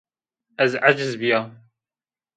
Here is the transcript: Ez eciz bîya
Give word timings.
Ez 0.63 0.71
eciz 0.89 1.13
bîya 1.19 1.41